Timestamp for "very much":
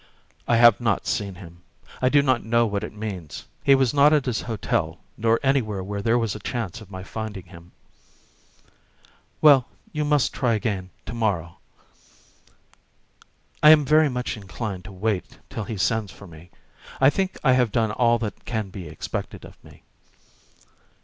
13.85-14.35